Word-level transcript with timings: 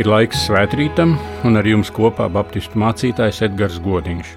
Ir 0.00 0.08
laiks 0.08 0.46
svētkrītam, 0.46 1.10
un 1.44 1.60
ar 1.60 1.66
jums 1.68 1.90
kopā 1.92 2.24
Baptistu 2.32 2.78
mācītājs 2.80 3.42
Edgars 3.44 3.74
Godiņš. 3.84 4.30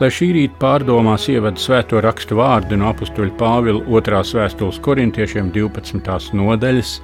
Lai 0.00 0.08
šī 0.14 0.28
rīta 0.32 0.56
pārdomās 0.62 1.26
ievada 1.28 1.60
svēto 1.60 2.00
rakstu 2.00 2.38
vārdu 2.38 2.78
no 2.80 2.88
apakstuļa 2.94 3.34
Pāvila 3.36 3.82
2. 3.84 4.22
vēstules 4.38 4.78
korintiešiem 4.86 5.50
12. 5.52 6.32
nodaļas, 6.40 6.94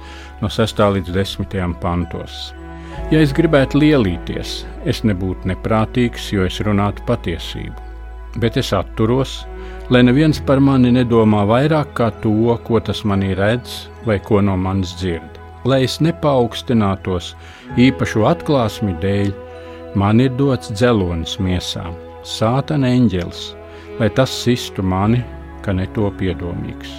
no 0.41 0.49
6. 0.49 0.81
līdz 0.97 1.13
10. 1.19 1.77
pantos. 1.83 2.39
Ja 3.13 3.21
es 3.21 3.35
gribētu 3.37 3.83
lielīties, 3.83 4.55
es 4.89 5.03
nebūtu 5.05 5.53
neprātīgs, 5.53 6.31
jo 6.33 6.49
es 6.49 6.57
runātu 6.65 7.05
patiesību. 7.05 7.77
Bet 8.41 8.57
es 8.57 8.73
atturos, 8.73 9.43
lai 9.93 10.01
neviens 10.09 10.41
par 10.41 10.57
mani 10.57 10.89
nedomā 10.95 11.45
vairāk 11.53 11.93
kā 12.01 12.09
to, 12.25 12.55
ko 12.65 12.81
tas 12.81 13.05
manī 13.05 13.35
redz 13.37 13.83
vai 14.09 14.17
ko 14.17 14.41
no 14.41 14.57
manis 14.57 14.97
dzird. 14.97 15.34
Lai 15.65 15.81
es 15.87 15.97
nepaukstinātos 16.03 17.31
īpašu 17.81 18.25
atklāsmi 18.29 18.93
dēļ, 19.01 19.31
man 19.97 20.21
ir 20.21 20.33
dots 20.39 20.71
dzelonis 20.73 21.37
miesā, 21.41 21.87
sātana 22.23 22.91
eņģelis, 22.97 23.43
lai 23.99 24.09
tas 24.17 24.33
sistu 24.43 24.85
mani, 24.85 25.23
ka 25.65 25.73
ne 25.73 25.87
to 25.95 26.11
piedomīgs. 26.19 26.91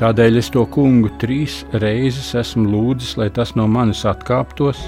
Tādēļ 0.00 0.42
es 0.42 0.50
to 0.52 0.66
kungu 0.68 1.08
trīs 1.22 1.62
reizes 1.80 2.34
esmu 2.36 2.68
lūdzis, 2.74 3.14
lai 3.16 3.30
tas 3.32 3.54
no 3.56 3.64
manis 3.66 4.04
atkāptos, 4.04 4.82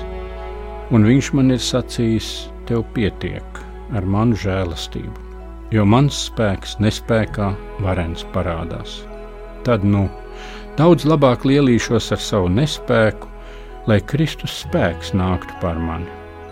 un 0.92 1.08
viņš 1.08 1.32
man 1.38 1.56
ir 1.56 1.64
sacījis, 1.64 2.34
tev 2.69 2.84
pietiek 2.92 3.64
ar 3.97 4.04
manu 4.04 4.36
žēlastību 4.36 5.28
jo 5.75 5.84
mans 5.84 6.16
spēks 6.28 6.78
nespējā 6.80 7.50
varens 7.84 8.25
parādās. 8.32 9.02
Tad 9.66 9.84
nu 9.84 10.06
daudz 10.78 11.06
labāk 11.08 11.42
lielīšos 11.48 12.12
ar 12.14 12.22
savu 12.22 12.50
nespēku, 12.54 13.26
lai 13.90 13.98
Kristus 14.10 14.60
spēks 14.62 15.10
nāktu 15.16 15.56
par 15.62 15.80
mani. 15.82 16.08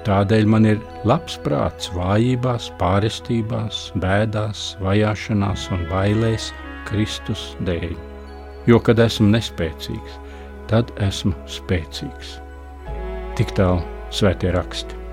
Tādēļ 0.07 0.47
man 0.51 0.67
ir 0.71 0.83
labs 1.07 1.39
prāts 1.43 1.91
vājībās, 1.95 2.69
pārestībās, 2.81 3.89
bēdās, 4.03 4.77
vajāšanās 4.83 5.67
un 5.75 5.87
bailēs 5.91 6.53
Kristus 6.87 7.49
dēļ. 7.67 7.97
Jo, 8.71 8.79
kad 8.83 9.03
esmu 9.03 9.31
nespēcīgs, 9.35 10.21
tad 10.71 10.91
esmu 11.03 11.35
spēcīgs. 11.51 12.37
Tik 13.39 13.55
tālu 13.59 13.83
svētie 14.15 14.55
raksti. 14.55 15.06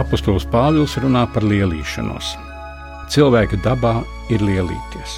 Apostols 0.00 0.46
Pāvils 0.48 0.94
runā 1.02 1.26
par 1.28 1.44
lielīšanos. 1.44 2.30
Cilvēka 3.12 3.58
dabā 3.60 3.98
ir 4.32 4.40
lielīties. 4.40 5.16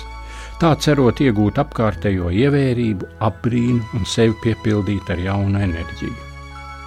Tā 0.59 0.73
cerot 0.83 1.21
iegūt 1.23 1.61
apkārtējo 1.63 2.33
ievērību, 2.35 3.13
apbrīnu 3.23 3.99
un 3.99 4.09
sevi 4.09 4.35
piepildīt 4.43 5.13
ar 5.15 5.23
jaunu 5.23 5.63
enerģiju. 5.63 6.17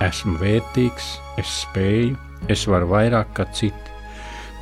Esmu 0.04 0.36
vērtīgs, 0.42 1.10
es 1.40 1.56
spēju, 1.62 2.20
es 2.52 2.68
varu 2.68 2.92
vairāk 2.92 3.32
kā 3.38 3.48
citi. 3.56 3.96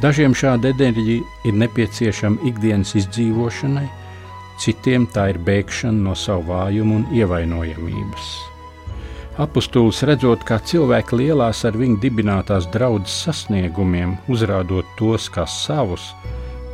Dažiem 0.04 0.38
šāda 0.38 0.70
enerģija 0.76 1.50
ir 1.50 1.60
nepieciešama 1.64 2.50
ikdienas 2.52 2.94
izdzīvošanai, 3.02 3.90
citiem 4.62 5.10
tā 5.14 5.32
ir 5.34 5.42
bēgšana 5.42 6.10
no 6.10 6.14
savu 6.14 6.52
vājumu 6.54 7.02
un 7.02 7.14
ievainojamības. 7.18 8.34
Apostols 9.42 10.04
redzot, 10.06 10.44
kā 10.46 10.60
cilvēki 10.62 11.18
lielās 11.18 11.64
ar 11.66 11.74
viņu 11.74 11.98
dibinātās 12.04 12.68
draudzes 12.70 13.16
sasniegumiem, 13.26 14.12
uzrādot 14.30 14.86
tos 15.00 15.26
kā 15.34 15.48
savus, 15.50 16.12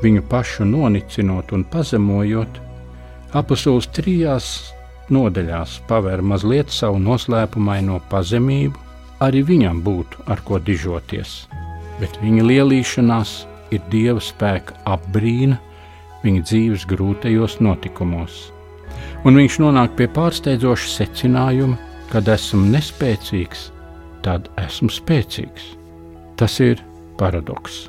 viņu 0.03 0.25
pašu 0.27 0.67
nonicinot 0.67 1.53
un 1.55 1.63
pazemojot, 1.71 2.59
apostols 3.39 3.87
trijās 3.95 4.49
nodaļās 5.07 5.77
paver 5.87 6.19
mazliet 6.19 6.67
savu 6.75 6.99
noslēpumaino 6.99 8.01
pazemību, 8.11 8.75
arī 9.23 9.45
viņam 9.47 9.79
būtu 9.85 10.27
ar 10.27 10.43
ko 10.43 10.59
dižoties, 10.59 11.45
bet 12.03 12.19
viņa 12.19 12.43
lielīšanās 12.43 13.35
ir 13.71 13.87
dieva 13.87 14.19
spēka 14.19 14.75
apbrīna 14.83 15.61
viņa 16.23 16.43
dzīves 16.43 16.87
grūtajos 16.91 17.61
notikumos. 17.63 18.49
Un 19.23 19.39
viņš 19.39 19.59
nonāk 19.63 19.95
pie 19.95 20.07
pārsteidzoša 20.11 20.91
secinājuma, 20.97 21.77
Kad 22.09 22.25
esmu 22.33 22.63
nespēcīgs, 22.73 23.67
tad 24.25 24.47
esmu 24.57 24.89
spēcīgs. 24.89 25.67
Tas 26.41 26.55
ir 26.65 26.79
paradoks. 27.19 27.83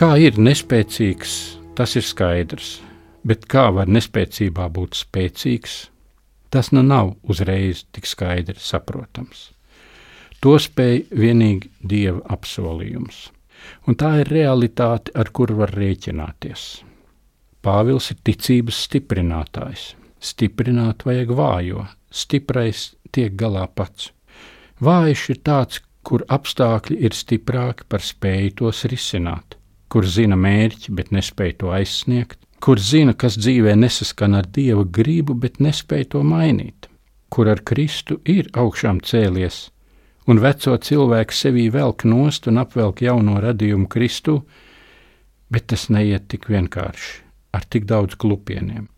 Kā 0.00 0.14
ir 0.16 0.38
nespēcīgs, 0.40 1.34
tas 1.76 1.92
ir 2.00 2.06
skaidrs, 2.08 2.78
bet 3.28 3.44
kā 3.52 3.66
var 3.76 3.90
nespēcībā 3.92 4.70
būt 4.72 4.96
spēcīgs, 4.96 5.74
tas 6.48 6.72
nu 6.72 6.80
nav 6.86 7.12
uzreiz 7.28 7.84
tik 7.92 8.08
skaidri 8.08 8.56
saprotams. 8.56 9.50
To 10.40 10.56
spēj 10.56 11.04
vienīgi 11.12 11.68
dieva 11.84 12.24
apsolījums, 12.32 13.26
un 13.86 14.00
tā 14.00 14.22
ir 14.22 14.32
realitāte, 14.32 15.12
ar 15.12 15.28
kuru 15.36 15.60
var 15.60 15.76
rēķināties. 15.76 16.64
Pāvils 17.62 18.08
ir 18.10 18.24
ticības 18.24 18.80
stiprinātājs. 18.88 19.92
Stiprināt 20.22 21.04
vajag 21.06 21.30
vājo, 21.34 21.84
stiprais 22.10 22.92
tiek 23.12 23.34
galā 23.38 23.66
pats. 23.68 24.10
Vājš 24.82 25.28
ir 25.34 25.42
tāds, 25.46 25.82
kur 26.02 26.24
apstākļi 26.28 26.98
ir 27.06 27.14
stiprāki 27.14 27.86
par 27.88 28.02
spēju 28.02 28.54
tos 28.62 28.84
risināt, 28.90 29.56
kur 29.92 30.06
zina 30.06 30.36
mērķi, 30.36 30.94
bet 30.96 31.12
nespēj 31.14 31.58
to 31.60 31.70
aizsniegt, 31.74 32.40
kur 32.62 32.80
zina, 32.82 33.14
kas 33.14 33.38
dzīvē 33.38 33.74
nesaskan 33.78 34.34
ar 34.38 34.48
dieva 34.56 34.84
gribu, 34.98 35.34
bet 35.34 35.60
nespēj 35.62 36.08
to 36.14 36.22
mainīt, 36.26 36.88
kur 37.30 37.50
ar 37.50 37.62
Kristu 37.66 38.18
ir 38.28 38.50
augšām 38.58 39.00
cēlies, 39.06 39.68
un 40.26 40.42
veco 40.42 40.76
cilvēku 40.88 41.34
sevī 41.34 41.68
velk 41.74 42.06
nost 42.06 42.46
un 42.50 42.62
apvelk 42.62 43.02
jauno 43.02 43.38
radījumu 43.42 43.88
Kristu, 43.90 44.40
bet 45.50 45.68
tas 45.72 45.88
neiet 45.90 46.28
tik 46.32 46.48
vienkārši, 46.50 47.12
ar 47.52 47.66
tik 47.68 47.86
daudz 47.90 48.18
klupieniem. 48.18 48.91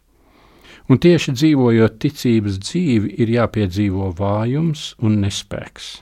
Un 0.85 1.01
tieši 1.01 1.33
dzīvojot 1.33 1.97
ticības 2.03 2.59
dzīvi, 2.61 3.15
ir 3.25 3.31
jāpiedzīvo 3.39 4.11
vājums 4.19 4.91
un 5.01 5.17
nespēks. 5.23 5.95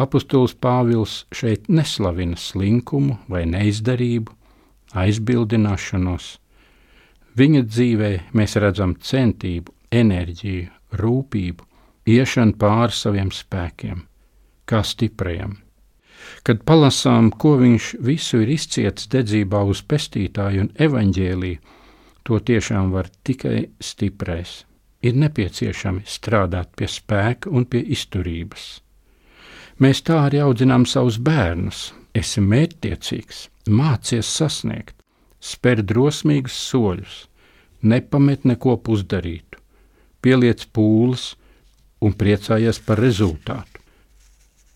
Apostols 0.00 0.52
Pāvils 0.56 1.22
šeit 1.32 1.70
neslavina 1.72 2.36
slinkumu 2.36 3.18
vai 3.32 3.46
neizdarību, 3.48 4.32
aizbildināšanos. 4.92 6.28
Viņa 7.40 7.64
dzīvē 7.64 8.12
mēs 8.36 8.56
redzam 8.60 8.94
centību, 9.00 9.72
enerģiju, 9.92 10.68
rūpību, 11.00 11.68
iešanu 12.12 12.56
pāri 12.60 12.96
saviem 12.96 13.32
spēkiem, 13.32 14.02
kā 14.68 14.82
stiprajam. 14.84 15.56
Kad 16.44 16.66
palasām, 16.68 17.30
ko 17.32 17.56
viņš 17.60 17.94
visu 18.04 18.42
ir 18.44 18.52
izcietis 18.54 19.08
dedzībā 19.12 19.62
uz 19.68 19.80
pestītāju 19.88 20.66
un 20.66 20.70
evaņģēlīju, 20.86 21.80
To 22.22 22.38
tiešām 22.38 22.92
var 22.94 23.08
tikai 23.26 23.72
stiprais. 23.82 24.62
Ir 25.02 25.16
nepieciešami 25.18 26.04
strādāt 26.06 26.76
pie 26.78 26.86
spēka 26.86 27.50
un 27.50 27.66
pie 27.66 27.82
izturības. 27.96 28.78
Mēs 29.82 30.04
tā 30.06 30.20
arī 30.28 30.42
audzinām 30.44 30.86
savus 30.86 31.18
bērnus. 31.18 31.90
Esi 32.14 32.42
mērķtiecīgs, 32.44 33.46
mācies 33.72 34.28
sasniegt, 34.28 34.94
spēr 35.40 35.80
drosmīgus 35.80 36.58
soļus, 36.68 37.14
nepamet 37.82 38.44
neko 38.44 38.76
pusdarītu, 38.84 39.58
pieliec 40.20 40.66
pūles 40.76 41.32
un 42.04 42.12
priecājies 42.12 42.82
par 42.84 43.00
rezultātu. 43.00 43.80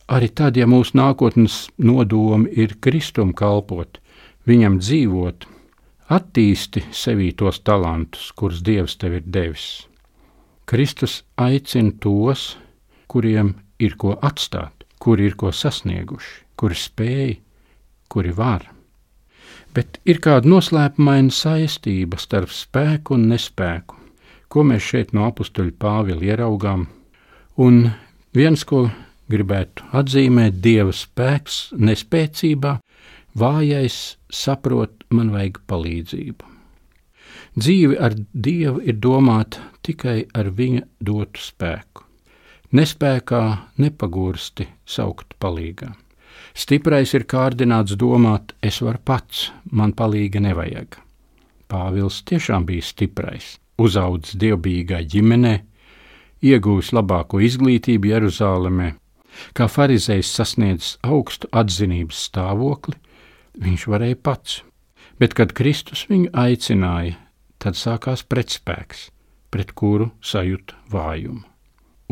Arī 0.08 0.30
tad, 0.30 0.56
ja 0.56 0.64
mūsu 0.70 0.96
nākotnes 0.96 1.66
nodomi 1.76 2.50
ir 2.56 2.76
Kristum 2.80 3.34
kalpot, 3.36 4.00
viņam 4.46 4.78
dzīvot, 4.80 5.46
Attīsti 6.06 6.84
sevī 6.94 7.32
tos 7.34 7.58
talantus, 7.66 8.28
kurus 8.38 8.60
Dievs 8.62 8.94
tev 9.00 9.16
ir 9.18 9.24
devis. 9.26 9.86
Kristus 10.66 11.24
aicina 11.34 11.90
tos, 11.98 12.52
kuriem 13.10 13.56
ir 13.82 13.96
ko 13.98 14.14
atstāt, 14.22 14.86
kuri 15.02 15.26
ir 15.26 15.34
ko 15.34 15.50
sasnieguši, 15.50 16.44
kuri 16.54 16.78
spēj, 16.78 17.32
kuri 18.06 18.34
var. 18.38 18.68
Bet 19.74 19.98
ir 20.06 20.22
kāda 20.22 20.46
noslēpumaina 20.46 21.34
saistība 21.34 22.22
starp 22.22 22.54
spēku 22.54 23.18
un 23.18 23.26
nespēku, 23.32 23.98
ko 24.48 24.62
mēs 24.62 24.86
šeit 24.86 25.10
no 25.12 25.26
apakstuļa 25.26 25.74
Pāvila 25.74 26.22
ieraugām. 26.30 26.86
Un 27.58 27.82
viens, 28.30 28.62
ko 28.62 28.86
gribētu 29.26 29.90
atzīmēt, 29.90 30.62
Dieva 30.62 30.94
spēks 30.94 31.74
nespēcībā, 31.76 32.78
vājais 33.36 34.16
saprot, 34.32 35.04
man 35.10 35.32
vajag 35.34 35.60
palīdzību. 35.70 36.52
Dzīve 37.56 37.96
ar 38.00 38.16
Dievu 38.32 38.82
ir 38.84 38.98
domāta 39.00 39.70
tikai 39.84 40.26
ar 40.36 40.50
Viņa 40.52 40.82
dotu 41.00 41.40
spēku. 41.40 42.04
Nespējā 42.76 43.44
nepagursti 43.80 44.66
saukt 44.84 45.36
palīgā. 45.40 45.94
Stiprais 46.56 47.12
ir 47.14 47.24
kārdināts 47.28 47.96
domāt, 47.96 48.52
es 48.64 48.80
varu 48.84 49.00
pats, 49.04 49.50
man 49.70 49.92
palīga 49.96 50.40
nevajag. 50.40 50.98
Pāvils 51.68 52.22
tiešām 52.28 52.66
bija 52.66 52.84
stiprais, 52.84 53.56
uzaugs 53.78 54.36
dievbijīgā 54.40 55.02
ģimenē, 55.12 55.54
iegūs 56.44 56.92
labāko 56.96 57.40
izglītību 57.44 58.12
Jeruzalemē, 58.12 58.92
kā 59.56 59.68
farizējs 59.68 60.32
sasniedzis 60.38 60.96
augstu 61.04 61.48
atzinības 61.52 62.22
stāvokli, 62.28 62.96
viņš 63.62 63.86
varēja 63.90 64.18
pats, 64.22 64.60
bet 65.20 65.34
kad 65.34 65.54
Kristus 65.56 66.06
viņu 66.10 66.32
aicināja, 66.36 67.16
tad 67.58 67.78
sākās 67.78 68.24
pretspēks, 68.28 69.10
pret 69.50 69.72
kuru 69.72 70.10
sajūta 70.20 70.76
vājumu, 70.92 71.42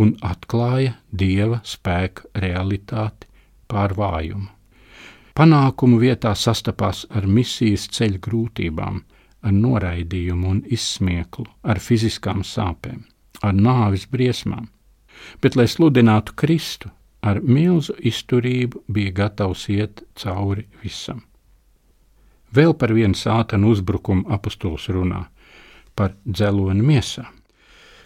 un 0.01 0.15
atklāja 0.25 0.97
dieva 1.13 1.61
spēka 1.65 2.31
realitāti 2.41 3.29
pār 3.69 3.95
vājumu. 3.99 4.49
Panākumu 5.35 5.99
vietā 5.99 6.31
sastapās 6.39 7.05
ar 7.11 7.27
misijas 7.27 7.89
ceļu 7.91 8.21
grūtībām, 8.23 9.01
ar 9.45 9.53
noraidījumu 9.53 10.51
un 10.51 10.61
izsmieklu, 10.73 11.47
ar 11.63 11.81
fiziskām 11.83 12.45
sāpēm, 12.47 13.03
ar 13.43 13.53
nāvis 13.53 14.07
briesmām, 14.09 14.71
bet, 15.43 15.59
lai 15.59 15.67
sludinātu 15.69 16.37
Kristu, 16.39 16.91
ar 17.25 17.43
milzu 17.43 17.97
izturību 17.99 18.85
bija 18.89 19.19
gatavs 19.25 19.69
iet 19.75 20.05
cauri 20.15 20.69
visam. 20.83 21.23
Vēl 22.55 22.75
par 22.79 22.93
vienu 22.95 23.19
sātanu 23.19 23.73
uzbrukumu 23.75 24.29
apustulis 24.35 24.87
runā 24.95 25.25
par 25.95 26.15
dzeloni 26.27 26.83
miesā. 26.83 27.25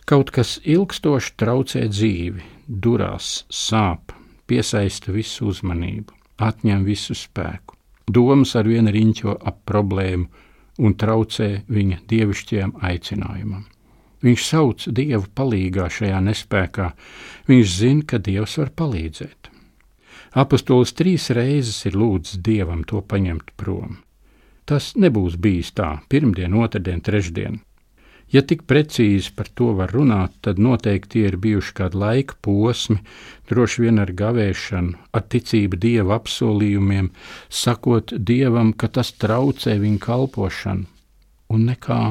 Kaut 0.08 0.30
kas 0.32 0.56
ilgstoši 0.64 1.34
traucē 1.40 1.84
dzīvi, 1.88 2.44
durās, 2.68 3.44
sāp, 3.52 4.14
piesaista 4.48 5.12
visu 5.12 5.50
uzmanību, 5.52 6.14
atņem 6.40 6.84
visu 6.86 7.16
spēku. 7.16 7.76
Domas 8.08 8.54
ar 8.56 8.68
vienu 8.68 8.92
riņķo 8.94 9.34
ap 9.50 9.60
problēmu 9.68 10.28
un 10.80 10.94
traucē 10.96 11.50
viņa 11.68 12.00
dievišķajam 12.08 12.78
aicinājumam. 12.88 13.66
Viņš 14.24 14.44
sauc 14.48 14.88
Dievu 14.96 15.28
palīgā 15.36 15.86
šajā 15.92 16.18
nespējā. 16.24 16.88
Viņš 17.46 17.76
zina, 17.82 18.06
ka 18.08 18.18
Dievs 18.18 18.56
var 18.58 18.72
palīdzēt. 18.80 19.52
Apostols 20.38 20.92
trīs 20.96 21.28
reizes 21.36 21.84
ir 21.86 21.96
lūdzis 22.00 22.40
Dievam 22.44 22.82
to 22.88 23.04
paņemt 23.04 23.54
prom. 23.60 23.98
Tas 24.68 24.92
nebūs 25.00 25.38
bijis 25.40 25.72
tā 25.72 25.94
pirmdien, 26.12 26.52
otrdien, 26.60 27.00
trešdien. 27.00 27.62
Ja 28.28 28.42
tik 28.44 28.66
precīzi 28.68 29.30
par 29.32 29.48
to 29.56 29.70
var 29.78 29.94
runāt, 29.96 30.34
tad 30.44 30.58
noteikti 30.60 31.22
ir 31.24 31.38
bijuši 31.40 31.72
kādi 31.78 31.96
laika 32.02 32.36
posmi, 32.44 32.98
droši 33.48 33.86
vien 33.86 34.02
ar 34.02 34.12
gavēšanu, 34.12 34.98
ar 35.16 35.24
ticību 35.32 35.80
dieva 35.80 36.18
apsolījumiem, 36.18 37.08
sakot 37.48 38.12
dievam, 38.12 38.74
ka 38.76 38.92
tas 38.92 39.14
traucē 39.16 39.78
viņa 39.80 40.02
kalpošanu. 40.04 40.84
Un 41.48 41.64
nekā, 41.70 42.02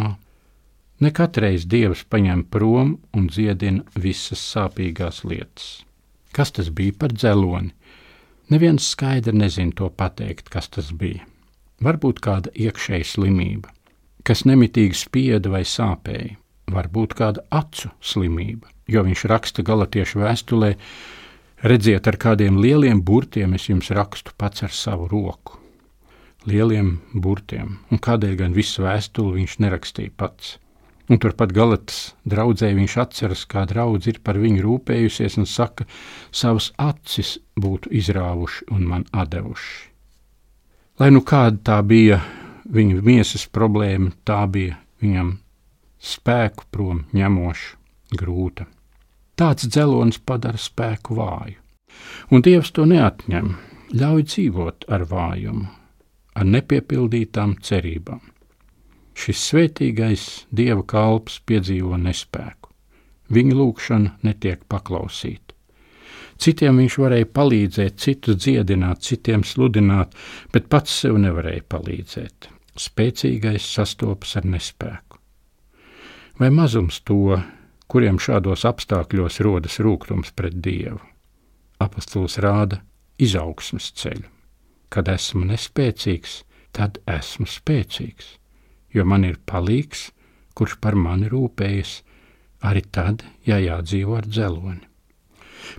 ne 1.06 1.14
katreiz 1.14 1.70
dievs 1.70 2.02
paņem 2.10 2.48
prom 2.50 2.98
un 3.14 3.30
dziedina 3.30 3.86
visas 3.94 4.42
sāpīgās 4.42 5.22
lietas. 5.30 5.84
Kas 6.34 6.58
tas 6.58 6.74
bija 6.74 6.98
par 6.98 7.14
dzeloni? 7.14 7.76
Neviens 8.50 8.90
skaidri 8.90 9.38
nezina 9.38 9.78
to 9.78 9.94
pateikt, 9.94 10.50
kas 10.50 10.74
tas 10.74 10.90
bija. 10.90 11.28
Varbūt 11.84 12.22
kāda 12.24 12.54
iekšēja 12.58 13.06
slimība 13.06 13.74
kas 14.28 14.44
nemitīgi 14.48 14.98
spieda 14.98 15.52
vai 15.54 15.64
sāpēja. 15.68 16.36
Varbūt 16.68 17.16
kāda 17.16 17.46
acu 17.56 17.94
slimība, 18.04 18.68
jo 18.92 19.06
viņš 19.08 19.24
raksta 19.32 19.64
galatiešu 19.64 20.20
vēstulē, 20.20 20.74
redziet, 21.64 22.10
ar 22.12 22.18
kādiem 22.20 22.60
lieliem 22.60 23.00
burtiem 23.08 23.56
es 23.56 23.70
jums 23.70 23.94
rakstu 23.96 24.36
pats 24.36 24.68
ar 24.68 24.76
savu 24.76 25.08
roku. 25.08 25.62
Lieliem 26.48 26.98
burtiem, 27.16 27.78
un 27.92 28.04
kādēļ 28.04 28.36
gan 28.44 28.56
visu 28.56 28.84
vēstuli 28.84 29.40
viņš 29.40 29.58
nerakstīja 29.64 30.16
pats. 30.20 30.58
Un 31.08 31.22
turpat 31.24 31.54
Galatas 31.56 32.12
draudzē 32.28 32.74
viņš 32.76 33.00
atceras, 33.00 33.48
kā 33.48 33.64
draudz 33.68 34.12
ir 34.12 34.20
par 34.20 34.36
viņu 34.44 34.66
rūpējusies 34.66 35.40
un 35.40 35.48
saka, 35.48 35.88
savas 36.36 36.74
acis 36.76 37.38
būtu 37.56 37.96
izrāvuši 37.96 38.74
un 38.76 38.90
man 38.92 39.08
devuši. 39.08 39.87
Lai 40.98 41.12
nu 41.14 41.22
kāda 41.22 41.60
tā 41.62 41.78
bija 41.86 42.18
viņa 42.74 43.02
miesas 43.06 43.46
problēma, 43.54 44.10
tā 44.26 44.40
bija 44.50 44.80
viņam 45.02 45.36
spēku 46.02 46.66
prom 46.74 47.04
ņemoša, 47.14 47.76
grūta. 48.18 48.66
Tāds 49.38 49.68
dzelonis 49.70 50.18
padara 50.18 50.58
spēku 50.58 51.20
vāju, 51.20 51.60
un 52.34 52.42
Dievs 52.42 52.74
to 52.74 52.88
neatņem, 52.90 53.52
ļauj 53.94 54.26
dzīvot 54.32 54.88
ar 54.90 55.06
vājumu, 55.12 55.68
ar 56.34 56.50
nepiepildītām 56.56 57.60
cerībām. 57.62 58.24
Šis 59.18 59.44
svētīgais 59.52 60.24
dieva 60.50 60.82
kalps 60.86 61.40
piedzīvo 61.46 61.98
nespēku. 62.02 62.74
Viņa 63.34 63.56
lūgšana 63.60 64.18
netiek 64.26 64.66
paklausīta. 64.70 65.47
Citiem 66.38 66.84
viņš 66.84 67.00
varēja 67.02 67.32
palīdzēt, 67.34 67.98
citus 67.98 68.38
dziedināt, 68.44 69.02
citiem 69.02 69.44
sludināt, 69.44 70.14
bet 70.54 70.70
pats 70.70 70.94
sev 71.02 71.18
nevarēja 71.22 71.66
palīdzēt 71.70 72.52
spēcīgais 72.78 73.66
sastopas 73.74 74.36
ar 74.40 74.48
nespēku. 74.48 75.20
Vai 76.38 76.50
mazums 76.54 77.02
to, 77.02 77.38
kuriem 77.90 78.20
šādos 78.22 78.66
apstākļos 78.70 79.40
rodas 79.46 79.80
rūkums 79.82 80.34
pret 80.38 80.60
Dievu? 80.62 81.00
Apostols 81.82 82.38
rāda 82.42 82.82
izaugsmas 83.22 83.92
ceļu. 83.98 84.28
Kad 84.94 85.10
esmu 85.12 85.46
nespēcīgs, 85.50 86.42
tad 86.72 87.02
esmu 87.10 87.48
spēcīgs, 87.50 88.38
jo 88.94 89.04
man 89.06 89.26
ir 89.28 89.40
palīgs, 89.50 90.12
kurš 90.56 90.78
par 90.82 90.96
mani 90.96 91.30
rūpējas, 91.30 91.98
arī 92.70 92.86
tad, 92.94 93.26
ja 93.46 93.58
jādzīvo 93.62 94.16
ar 94.18 94.30
dzeloni. 94.30 94.86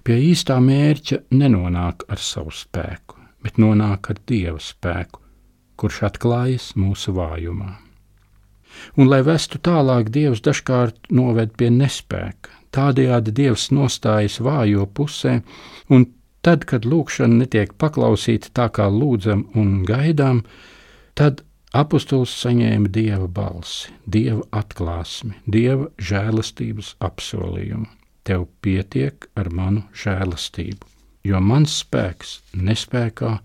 Pie 0.05 0.19
īstā 0.31 0.59
mērķa 0.63 1.23
nenonāk 1.35 2.07
ar 2.09 2.23
savu 2.23 2.55
spēku, 2.55 3.19
bet 3.45 3.59
nonāk 3.63 4.11
ar 4.13 4.23
dieva 4.29 4.61
spēku, 4.63 5.23
kurš 5.79 6.03
atklājas 6.11 6.73
mūsu 6.79 7.15
vājumā. 7.17 7.75
Un, 8.99 9.09
lai 9.11 9.23
vestu 9.27 9.59
tālāk, 9.65 10.11
Dievs 10.15 10.43
dažkārt 10.45 11.11
noved 11.15 11.55
pie 11.59 11.71
nespēka. 11.75 12.55
Tādējādi 12.75 13.35
Dievs 13.35 13.69
nostājas 13.75 14.39
vājo 14.45 14.85
pusē, 14.87 15.39
un 15.89 16.07
tad, 16.45 16.67
kad 16.69 16.87
lūkšana 16.89 17.43
netiek 17.43 17.75
paklausīta 17.81 18.53
tā 18.55 18.69
kā 18.75 18.89
lūdzam 18.93 19.47
un 19.59 19.83
gaidām, 19.89 20.43
tad 21.19 21.43
apustulis 21.77 22.35
saņēma 22.45 22.93
Dieva 22.93 23.29
balsi, 23.41 23.95
Dieva 24.07 24.45
atklāsmi, 24.61 25.39
Dieva 25.47 25.89
žēlastības 26.11 26.95
apsolījumu. 27.09 27.89
Tev 28.29 28.45
pietiek 28.65 29.25
ar 29.41 29.49
manu 29.49 29.87
žēlastību, 29.97 30.85
jo 31.31 31.41
mans 31.41 31.81
spēks 31.81 32.39
nespējā 32.53 33.39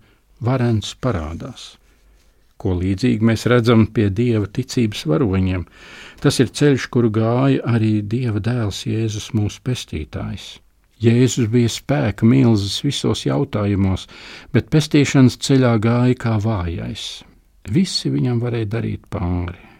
varens 0.44 0.92
parādās 1.00 1.72
ko 2.64 2.74
līdzīgi 2.80 3.28
mēs 3.28 3.44
redzam 3.50 3.84
pie 3.96 4.08
dieva 4.08 4.48
ticības 4.58 5.04
varoņiem. 5.10 5.66
Tas 6.24 6.40
ir 6.40 6.52
ceļš, 6.58 6.88
kuru 6.94 7.10
gāja 7.12 7.60
arī 7.76 7.98
dieva 8.14 8.40
dēls 8.40 8.84
Jēzus, 8.88 9.32
mūsu 9.36 9.60
pestītājs. 9.66 10.54
Jēzus 11.04 11.50
bija 11.52 11.68
spēka 11.68 12.24
milzis 12.24 12.78
visos 12.86 13.26
jautājumos, 13.26 14.06
bet 14.54 14.70
pestīšanas 14.72 15.36
ceļā 15.44 15.76
gāja 15.84 16.16
kā 16.24 16.38
vājais. 16.40 17.08
Visi 17.74 18.12
viņam 18.12 18.40
varēja 18.44 18.70
darīt 18.78 19.08
pāri. 19.12 19.73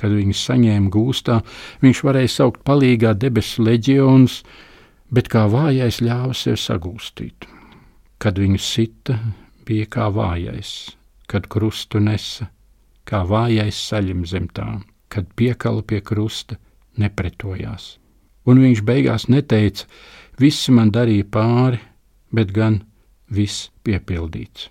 Kad 0.00 0.14
viņu 0.16 0.34
saņēma 0.34 0.90
gūstā, 0.90 1.38
viņš 1.84 2.02
varēja 2.06 2.32
saukt 2.32 2.64
palīgā 2.66 3.14
debesu 3.14 3.62
leģionus, 3.62 4.40
bet 5.14 5.30
kā 5.30 5.44
vājais 5.50 6.00
ļāva 6.02 6.34
sev 6.34 6.58
sagūstīt. 6.58 7.46
Kad 8.18 8.40
viņu 8.42 8.58
sita, 8.58 9.18
bija 9.66 9.86
kā 9.86 10.08
vājais, 10.10 10.94
kad 11.30 11.46
krustu 11.50 12.02
nesa, 12.02 12.48
kā 13.06 13.22
vājais 13.28 13.78
saļim 13.88 14.24
zem 14.26 14.48
tām, 14.54 14.82
kad 15.08 15.28
piekala 15.38 15.84
pie 15.86 16.00
krusta 16.00 16.58
nepretojās. 16.98 17.98
Un 18.44 18.60
viņš 18.60 18.82
beigās 18.84 19.28
neteica, 19.32 19.86
visi 20.40 20.72
man 20.74 20.92
darīja 20.92 21.26
pāri, 21.30 21.80
bet 22.34 22.52
gan 22.52 22.82
viss 23.30 23.70
piepildīts. 23.84 24.68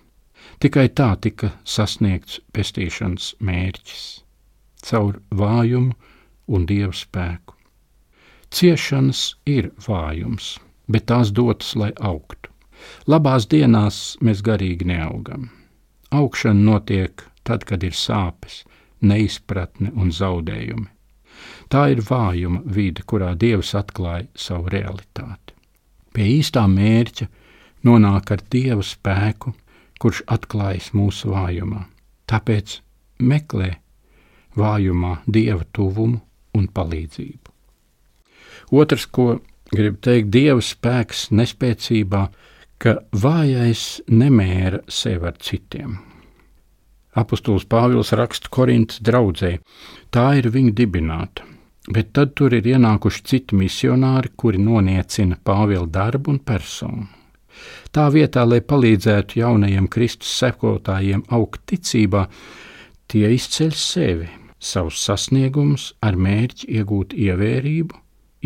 Tikai 0.59 0.89
tā 0.95 1.13
tika 1.23 1.53
sasniegts 1.63 2.39
pestīšanas 2.53 3.33
mērķis- 3.39 4.03
caur 4.83 5.19
vājumu 5.31 5.93
un 6.47 6.65
dievu 6.69 6.93
spēku. 6.95 7.55
Ciešanas 8.53 9.33
ir 9.49 9.71
vājums, 9.87 10.57
bet 10.87 11.07
tās 11.09 11.31
dotas, 11.33 11.73
lai 11.75 11.91
augtu. 11.99 12.51
Labās 13.07 13.47
dienās 13.49 14.17
mēs 14.21 14.43
garīgi 14.45 14.85
neaugam. 14.85 15.47
Augšana 16.11 16.61
notiek 16.61 17.23
tad, 17.47 17.63
kad 17.65 17.83
ir 17.83 17.95
sāpes, 17.97 18.61
neizpratne 19.01 19.91
un 19.95 20.11
zaudējumi. 20.11 20.89
Tā 21.73 21.87
ir 21.95 22.03
vājuma 22.05 22.61
vide, 22.75 23.03
kurā 23.07 23.33
Dievs 23.39 23.73
atklāja 23.75 24.27
savu 24.37 24.69
realitāti. 24.71 25.55
Pie 26.13 26.27
īstā 26.37 26.67
mērķa 26.69 27.27
nonāk 27.87 28.31
ar 28.35 28.43
Dieva 28.53 28.85
spēku, 28.85 29.55
kurš 29.99 30.21
atklājas 30.35 30.91
mūsu 30.93 31.31
vājumā. 31.33 31.87
Tāpēc 32.29 32.77
meklē 33.19 33.71
vājumā 34.59 35.17
Dieva 35.25 35.65
tuvumu 35.73 36.19
un 36.57 36.69
palīdzību. 36.69 37.51
Otrs, 38.73 39.05
ko 39.05 39.27
gribu 39.73 39.99
teikt, 40.01 40.31
Dieva 40.33 40.61
spēks 40.61 41.27
nespēcībā, 41.33 42.23
ka 42.81 42.97
vājais 43.15 44.01
nemēra 44.11 44.83
sevi 44.91 45.29
ar 45.29 45.39
citiem. 45.39 45.97
Apostols 47.13 47.67
Pāvils 47.69 48.11
raksta 48.17 48.49
Korintas 48.49 49.01
draudzē, 49.05 49.57
tā 50.09 50.25
ir 50.39 50.49
viņa 50.53 50.73
dibināta, 50.79 51.45
bet 51.93 52.09
tad 52.17 52.33
tur 52.37 52.55
ir 52.57 52.65
ienākuši 52.65 53.25
citi 53.29 53.59
misionāri, 53.59 54.33
kuri 54.35 54.61
noniecina 54.61 55.37
Pāvila 55.37 55.85
darbu 55.85 56.33
un 56.33 56.39
personu. 56.41 57.05
Tā 57.93 58.07
vietā, 58.09 58.41
lai 58.49 58.63
palīdzētu 58.65 59.37
jaunajiem 59.43 59.87
Kristus 59.93 60.31
sekotājiem 60.41 61.21
augt 61.37 61.61
ticībā, 61.69 62.25
tie 63.07 63.29
izceļ 63.35 63.75
sevi, 63.77 64.29
savus 64.63 65.01
sasniegumus 65.03 65.91
ar 66.01 66.15
mērķi 66.15 66.69
iegūt 66.79 67.13
ievērību, 67.17 67.99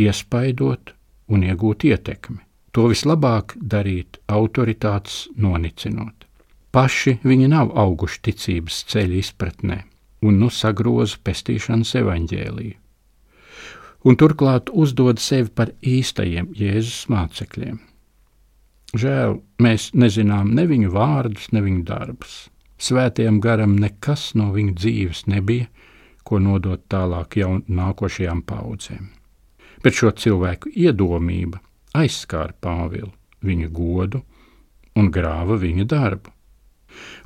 iespaidot 0.04 0.94
un 1.34 1.44
iegūt 1.48 1.86
ietekmi. 1.90 2.42
To 2.76 2.88
vislabāk 2.92 3.56
darīt 3.58 4.20
autoritātes 4.30 5.28
nonicinot. 5.36 6.26
Paši 6.72 7.18
viņi 7.26 7.48
nav 7.54 7.72
auguši 7.74 8.20
ticības 8.28 8.84
ceļa 8.92 9.22
izpratnē 9.22 9.78
un 10.28 10.38
nu 10.42 10.50
sagroza 10.54 11.18
pestīšanas 11.24 11.96
evaņģēliju. 12.02 12.76
Un 14.08 14.16
turklāt 14.16 14.70
uzdod 14.72 15.20
sevi 15.20 15.50
par 15.54 15.72
īstajiem 15.82 16.52
Jēzus 16.56 17.08
mācekļiem. 17.12 17.80
Žēl, 18.98 19.40
mēs 19.62 19.90
nezinām 19.98 20.54
ne 20.56 20.64
viņu 20.70 20.94
vārdus, 20.94 21.50
ne 21.52 21.64
viņu 21.66 21.84
darbus. 21.90 22.36
Svētajam 22.78 23.42
garam 23.44 23.74
nekas 23.82 24.30
no 24.38 24.52
viņa 24.54 24.76
dzīves 24.78 25.26
nebija, 25.28 25.68
ko 26.28 26.42
nodot 26.44 26.84
tālāk 26.92 27.40
jau 27.42 27.54
nākošajām 27.68 28.44
paudzēm 28.48 29.14
bet 29.84 29.98
šo 29.98 30.12
cilvēku 30.12 30.72
iedomība 30.76 31.62
aizskāra 31.98 32.56
Pāvilu, 32.62 33.12
viņa 33.46 33.70
godu 33.74 34.24
un 34.98 35.12
grāva 35.14 35.58
viņa 35.62 35.86
darbu. 35.90 36.34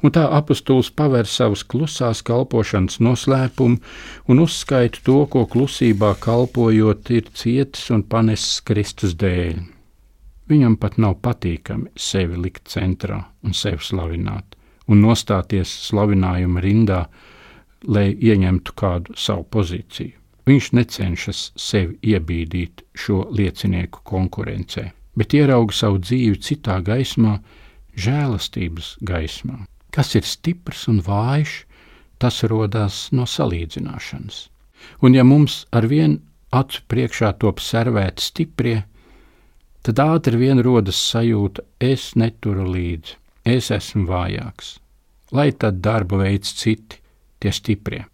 Un 0.03 0.11
tā 0.11 0.25
apustulis 0.35 0.89
paver 0.91 1.29
savus 1.29 1.61
klusās 1.63 2.19
kalpošanas 2.27 2.99
noslēpumu 2.99 3.79
un 4.27 4.41
uzskaita 4.43 5.03
to, 5.05 5.21
ko 5.31 5.45
klusībā 5.47 6.15
kalpojot 6.19 7.11
ir 7.15 7.29
cietis 7.37 7.87
un 7.95 8.03
panesis 8.03 8.59
Kristus 8.67 9.15
dēļ. 9.15 9.61
Viņam 10.51 10.75
pat 10.81 10.97
nav 10.99 11.21
patīkami 11.23 11.93
sevi 11.95 12.41
likt 12.41 12.67
centrā 12.67 13.21
un 13.45 13.55
sevi 13.55 13.79
slavināt, 13.85 14.57
un 14.91 15.05
nostāties 15.05 15.71
slavinājuma 15.87 16.65
rindā, 16.65 17.05
lai 17.87 18.11
ieņemtu 18.13 18.75
kādu 18.77 19.15
savu 19.17 19.45
pozīciju. 19.53 20.17
Viņš 20.49 20.71
necenšas 20.73 21.41
sevi 21.59 21.97
iebīdīt 22.13 22.81
šo 22.97 23.27
liecinieku 23.29 24.01
konkurencē, 24.07 24.87
bet 25.17 25.35
ierauga 25.37 25.75
savu 25.75 26.01
dzīvi 26.01 26.39
citā 26.41 26.79
gaismā, 26.85 27.37
žēlastības 27.95 28.95
gaismā. 29.05 29.65
Kas 29.91 30.15
ir 30.15 30.25
stiprs 30.25 30.87
un 30.89 31.01
vājš, 31.05 31.65
tas 32.21 32.41
rodas 32.47 33.09
no 33.11 33.27
salīdzināšanas. 33.27 34.47
Un 35.05 35.17
ja 35.17 35.23
mums 35.27 35.65
ar 35.71 35.85
vienu 35.89 36.21
acu 36.51 36.81
priekšā 36.89 37.33
top 37.41 37.61
servēti 37.61 38.23
stiprie, 38.23 38.77
tad 39.85 40.01
ātri 40.01 40.39
vien 40.41 40.61
rodas 40.63 40.99
sajūta, 41.11 41.65
es 41.79 42.11
neturu 42.15 42.67
līdzi, 42.69 43.17
es 43.45 43.69
esmu 43.73 44.07
vājāks. 44.09 44.77
Lai 45.31 45.51
tad 45.51 45.79
darbu 45.85 46.19
veids 46.21 46.53
citi, 46.59 47.00
tie 47.41 47.51
stiprie 47.51 48.05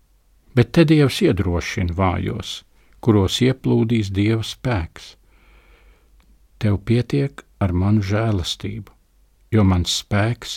bet 0.57 0.73
te 0.73 0.87
Dievs 0.89 1.19
iedrošina 1.21 1.93
vājos, 1.93 2.61
kuros 3.05 3.37
ieplūdīs 3.45 4.09
Dieva 4.13 4.41
spēks. 4.41 5.11
Tev 6.57 6.79
pietiek 6.89 7.43
ar 7.61 7.73
manu 7.77 8.01
žēlastību, 8.01 8.89
jo 9.53 9.65
mans 9.71 9.99
spēks 10.01 10.55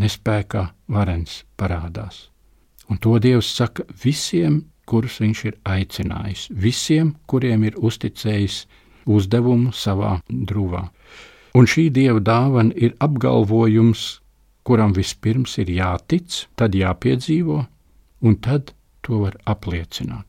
nespējā 0.00 0.70
varens 0.88 1.42
parādās. 1.60 2.28
Un 2.88 3.00
to 3.04 3.18
Dievs 3.20 3.50
saka 3.58 3.84
visiem, 4.04 4.62
kurus 4.88 5.18
viņš 5.20 5.44
ir 5.50 5.58
aicinājis, 5.68 6.46
visiem, 6.64 7.12
kuriem 7.28 7.68
ir 7.68 7.76
uzticējis 7.76 8.64
uzdevumu 9.04 9.74
savā 9.76 10.14
drūvā. 10.28 10.86
Un 11.60 11.68
šī 11.68 11.90
Dieva 11.92 12.24
dāvana 12.24 12.72
ir 12.80 12.96
apgalvojums, 13.04 14.06
kuram 14.64 14.96
vispirms 14.96 15.58
ir 15.60 15.76
jātic, 15.76 16.46
tad 16.56 16.72
jāpiedzīvo, 16.78 17.60
un 18.22 18.38
tad 18.40 18.72
to 19.02 19.22
var 19.24 19.36
apliecināt. 19.50 20.26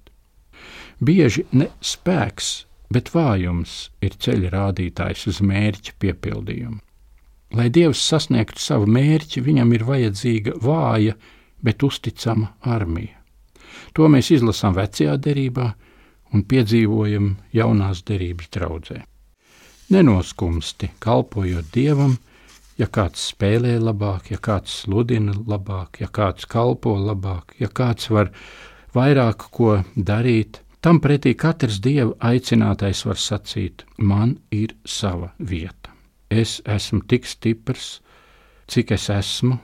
Bieži 1.03 1.45
ne 1.51 1.69
spēks, 1.81 2.65
bet 2.93 3.11
vājums 3.13 3.89
ir 4.05 4.17
ceļa 4.21 4.51
rādītājs 4.53 5.27
uz 5.31 5.41
mērķa 5.45 5.95
piepildījumu. 5.99 6.79
Lai 7.53 7.69
Dievs 7.69 8.01
sasniegtu 8.01 8.61
savu 8.61 8.87
mērķi, 8.89 9.43
viņam 9.45 9.73
ir 9.77 9.85
vajadzīga 9.85 10.55
vāja, 10.61 11.13
bet 11.61 11.83
uzticama 11.85 12.49
armija. 12.65 13.19
To 13.93 14.09
mēs 14.09 14.31
izlasām 14.33 14.73
vecajā 14.77 15.17
derībā 15.21 15.67
un 16.33 16.45
piedzīvojam 16.49 17.35
jaunās 17.53 18.01
derības 18.07 18.49
draudzē. 18.55 19.03
Nenoskumsti 19.93 20.89
kalpojot 21.03 21.69
Dievam, 21.75 22.17
ja 22.77 22.87
kāds 22.87 23.29
spēlē 23.31 23.77
labāk, 23.81 24.31
ja 24.33 24.39
kāds 24.41 24.83
sludina 24.83 25.33
labāk, 25.33 25.99
ja 26.01 26.07
kāds 26.07 26.47
kalpo 26.49 26.95
labāk, 26.97 27.55
ja 27.59 27.69
kāds 27.69 28.09
var 28.09 28.31
vairāk 28.95 29.47
ko 29.53 29.77
darīt, 29.95 30.61
tam 30.81 30.99
pretī 31.03 31.35
katrs 31.37 31.79
dieva 31.83 32.13
aicinātais 32.19 33.05
var 33.05 33.19
sacīt: 33.19 33.85
Man 33.97 34.37
ir 34.51 34.75
sava 34.85 35.33
vieta. 35.39 35.91
Es 36.29 36.61
esmu 36.65 37.03
tik 37.07 37.27
stiprs, 37.29 38.01
cik 38.67 38.91
es 38.91 39.09
esmu, 39.09 39.59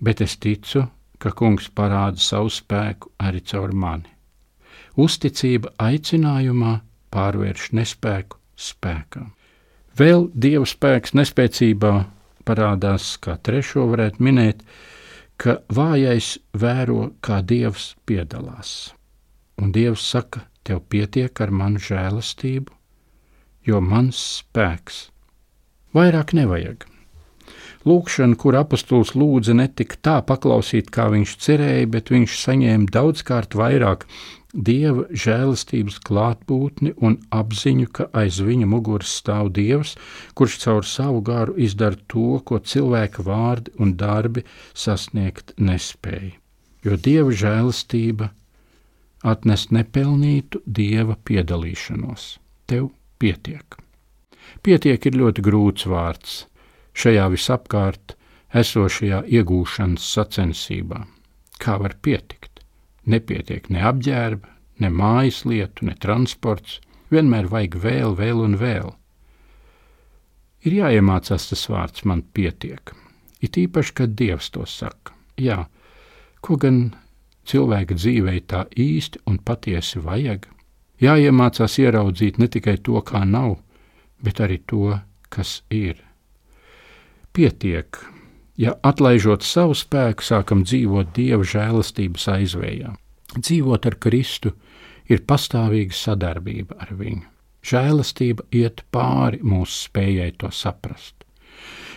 bet 0.00 0.20
es 0.20 0.36
ticu, 0.40 0.86
ka 1.18 1.30
kungs 1.30 1.68
parāda 1.68 2.20
savu 2.20 2.50
spēku 2.50 3.12
arī 3.20 3.40
caur 3.44 3.72
mani. 3.72 4.10
Uzticība 4.96 5.72
aicinājumā 5.78 6.78
pārvērš 7.14 7.72
nespēku 7.74 8.38
spēkā. 8.56 9.24
Vēl 9.98 10.28
dieva 10.34 10.66
spēks 10.66 11.14
nespēcībā 11.14 11.92
parādās, 12.46 13.14
kā 13.22 13.36
trešo 13.36 13.86
varētu 13.92 14.24
minēt, 14.24 14.62
ka 15.36 15.58
vājais 15.74 16.36
vēro, 16.54 17.10
kā 17.24 17.40
dievs 17.42 17.94
piedalās. 18.06 18.94
Un 19.60 19.72
dievs 19.74 20.04
saka, 20.14 20.46
tev 20.64 20.82
pietiek 20.90 21.40
ar 21.40 21.52
manu 21.54 21.82
žēlastību, 21.82 22.72
jo 23.66 23.80
mans 23.80 24.20
spēks 24.40 25.08
vairāk 25.94 26.34
nevajag. 26.36 26.86
Lūkšana, 27.84 28.38
kur 28.40 28.56
apustulis 28.56 29.12
lūdza 29.12 29.52
netika 29.56 29.98
tā 30.00 30.14
paklausīt, 30.24 30.88
kā 30.94 31.10
viņš 31.12 31.34
cerēja, 31.44 31.90
bet 31.92 32.08
viņš 32.12 32.38
saņēma 32.40 32.88
daudzkārt 32.94 33.56
vairāk 33.60 34.06
dieva 34.54 35.04
žēlastības 35.10 35.98
klātbūtni 36.06 36.94
un 37.02 37.18
apziņu, 37.34 37.88
ka 37.90 38.06
aiz 38.14 38.38
viņa 38.44 38.68
muguras 38.70 39.10
stāv 39.20 39.50
dievs, 39.56 39.96
kurš 40.38 40.58
caur 40.62 40.86
savu 40.86 41.20
garu 41.26 41.56
izdara 41.58 41.98
to, 42.08 42.40
ko 42.46 42.58
cilvēka 42.58 43.26
vārdi 43.26 43.74
un 43.78 43.96
darbi 43.98 44.44
sasniegt 44.72 45.54
nespēja. 45.58 46.36
Jo 46.84 46.96
dieva 47.00 47.32
žēlastība 47.32 48.30
atnes 49.24 49.70
nepelnītu 49.72 50.60
dieva 50.66 51.16
piedalīšanos. 51.24 52.26
Tev 52.68 52.90
pietiek. 53.18 53.78
Pietiek 54.62 55.06
ir 55.08 55.16
ļoti 55.20 55.44
grūts 55.44 55.88
vārds 55.88 56.44
šajā 56.94 57.26
visapkārt 57.32 58.14
esošajā 58.54 59.24
iegūšanas 59.38 60.10
sacensībā. 60.14 61.04
Kā 61.58 61.78
var 61.80 61.96
pietikt? 62.04 62.53
Nepietiek 63.10 63.68
ne 63.70 63.82
apģērba, 63.84 64.48
ne 64.80 64.90
mājas 64.90 65.44
lietu, 65.44 65.86
ne 65.88 65.94
transports. 66.00 66.80
Vienmēr 67.12 67.48
vajag 67.52 67.76
vēl, 67.82 68.14
vēl 68.18 68.40
un 68.46 68.56
vēl. 68.58 68.94
Ir 70.64 70.78
jāiemācās 70.78 71.50
tas 71.50 71.66
vārds, 71.68 72.06
man 72.08 72.22
pietiek. 72.34 72.94
It 73.44 73.58
īpaši, 73.60 73.92
kad 74.00 74.14
Dievs 74.16 74.48
to 74.54 74.64
saka. 74.64 75.12
Jā, 75.36 75.66
ko 76.40 76.56
gan 76.56 76.94
cilvēka 77.44 77.98
dzīvē 77.98 78.38
tā 78.48 78.64
īsti 78.72 79.20
un 79.28 79.38
patiesi 79.44 80.00
vajag? 80.00 80.48
Jāiemācās 81.04 81.76
ieraudzīt 81.82 82.38
ne 82.40 82.48
tikai 82.48 82.78
to, 82.80 82.96
kā 83.04 83.24
nav, 83.28 83.58
bet 84.24 84.40
arī 84.40 84.62
to, 84.64 84.96
kas 85.28 85.58
ir. 85.68 86.00
Pietiek, 87.34 87.98
ja 88.60 88.74
atlaižot 88.82 89.42
savu 89.46 89.74
spēku, 89.78 90.24
sākam 90.24 90.64
dzīvot 90.66 91.12
dieva 91.16 91.44
žēlastības 91.46 92.28
aizvējā. 92.36 92.94
Dzīvot 93.34 93.86
ar 93.90 93.96
Kristu 93.98 94.54
ir 95.10 95.24
pastāvīga 95.26 95.94
sadarbība 95.96 96.78
ar 96.84 96.94
viņu. 96.98 97.26
Žēlastība 97.64 98.44
iet 98.52 98.84
pāri 98.92 99.40
mūsu 99.42 99.88
spējai 99.88 100.34
to 100.38 100.50
saprast. 100.52 101.24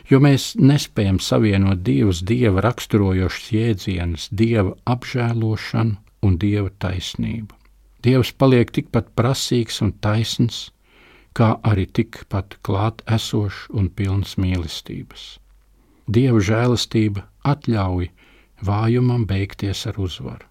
Jo 0.08 0.22
mēs 0.24 0.54
nespējam 0.56 1.20
savienot 1.20 1.84
divus 1.84 2.22
dieva 2.24 2.64
raksturojošus 2.64 3.50
jēdzienus- 3.52 4.30
dieva 4.42 4.74
apžēlošanu 4.88 5.98
un 6.24 6.38
dieva 6.38 6.72
taisnību. 6.80 7.52
Dievs 8.02 8.32
paliek 8.32 8.72
tikpat 8.72 9.10
prasīgs 9.16 9.82
un 9.82 9.92
taisns, 9.92 10.72
kā 11.36 11.60
arī 11.62 11.86
tikpat 11.92 12.56
klāt 12.64 13.04
esošs 13.06 13.68
un 13.74 13.90
pilns 13.90 14.38
mīlestības. 14.38 15.40
Dieva 16.08 16.40
žēlastība 16.40 17.26
atļauj 17.44 18.08
vājumam 18.64 19.26
beigties 19.28 19.84
ar 19.90 20.00
uzvaru. 20.00 20.48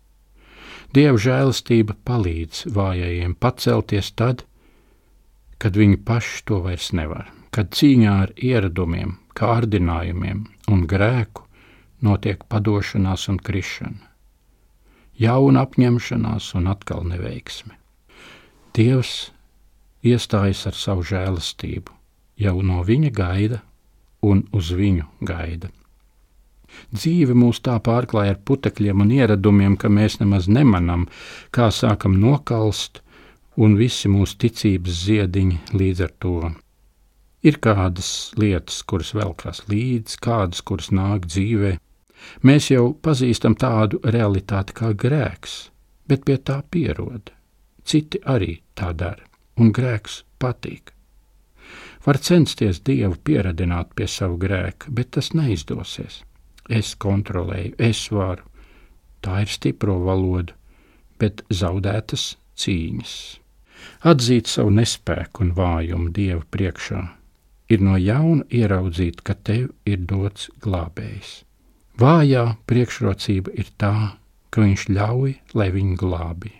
Dieva 0.94 1.16
žēlastība 1.20 1.96
palīdz 2.06 2.66
vājajiem 2.76 3.34
pacelties 3.40 4.12
tad, 4.16 4.44
kad 5.58 5.76
viņi 5.76 5.98
paši 6.04 6.42
to 6.48 6.60
vairs 6.64 6.92
nevar, 6.92 7.30
kad 7.50 7.72
cīņā 7.72 8.12
ar 8.26 8.32
ieradumiem, 8.36 9.16
kārdinājumiem 9.36 10.44
un 10.72 10.84
grēku 10.88 11.46
notiek 12.04 12.44
padošanās 12.52 13.26
un 13.32 13.40
krišana, 13.40 14.10
jauna 15.16 15.64
apņemšanās 15.64 16.52
un 16.60 16.68
atkal 16.72 17.04
neveiksme. 17.08 17.72
Dievs 18.76 19.32
iestājas 20.04 20.66
ar 20.68 20.76
savu 20.76 21.06
žēlastību, 21.08 21.92
jau 22.36 22.56
no 22.60 22.82
viņa 22.84 23.12
gaida 23.16 23.62
un 24.22 24.44
uz 24.52 24.72
viņu 24.76 25.06
gaida. 25.26 25.70
Dzīve 26.92 27.34
mūs 27.38 27.62
tā 27.64 27.76
pārklāja 27.82 28.34
ar 28.34 28.42
putekļiem 28.48 29.02
un 29.04 29.12
ieradumiem, 29.14 29.76
ka 29.80 29.88
mēs 29.88 30.18
nemaz 30.20 30.48
nemanām, 30.48 31.06
kā 31.54 31.70
sākam 31.72 32.18
nokalst 32.20 33.00
un 33.56 33.76
visi 33.80 34.10
mūsu 34.12 34.36
ticības 34.44 35.02
ziediņi 35.06 35.60
līdz 35.72 36.04
ar 36.06 36.14
to. 36.24 36.36
Ir 37.46 37.60
kādas 37.62 38.10
lietas, 38.40 38.80
kuras 38.82 39.12
velkās 39.14 39.62
līdzi, 39.70 40.18
kādas, 40.22 40.62
kuras 40.66 40.90
nāk 40.90 41.28
dzīvē. 41.30 41.76
Mēs 42.42 42.70
jau 42.72 42.90
pazīstam 43.06 43.54
tādu 43.60 44.00
realitāti 44.02 44.74
kā 44.76 44.90
grēks, 45.04 45.56
bet 46.08 46.24
pie 46.26 46.40
tā 46.42 46.62
pierod. 46.70 47.30
Citi 47.86 48.18
arī 48.26 48.56
tā 48.74 48.90
dara, 48.96 49.22
un 49.60 49.70
grēks 49.70 50.24
patīk. 50.42 50.95
Var 52.06 52.18
censties 52.22 52.78
Dievu 52.86 53.16
pieradināt 53.26 53.94
pie 53.98 54.06
savu 54.06 54.38
grēku, 54.38 54.92
bet 54.94 55.10
tas 55.16 55.32
neizdosies. 55.34 56.20
Es 56.70 56.94
kontrolēju, 57.02 57.74
es 57.78 58.06
varu. 58.14 58.46
Tā 59.22 59.40
ir 59.42 59.50
stipro 59.50 59.98
valoda, 60.04 60.54
bet 61.18 61.42
zaudētas 61.50 62.36
cīņas. 62.58 63.14
Atzīt 64.06 64.50
savu 64.50 64.70
nespēku 64.76 65.46
un 65.46 65.54
vājumu 65.56 66.12
Dieva 66.14 66.44
priekšā 66.50 67.02
ir 67.72 67.82
no 67.82 67.96
jauna 67.98 68.46
ieraudzīt, 68.54 69.22
ka 69.26 69.34
tev 69.34 69.72
ir 69.88 70.04
dots 70.10 70.50
glābējs. 70.62 71.40
Vājā 71.98 72.44
priekšrocība 72.68 73.54
ir 73.56 73.72
tā, 73.80 73.94
ka 74.50 74.62
viņš 74.62 74.86
ļauj, 74.92 75.32
lai 75.56 75.68
viņu 75.74 75.96
glābi. 76.00 76.52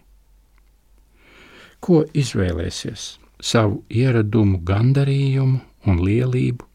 Ko 1.81 2.03
izvēlēsies? 2.17 3.07
Savu 3.47 3.83
ieradumu, 3.93 4.59
gandarījumu 4.67 5.61
un 5.91 6.01
lielību, 6.03 6.67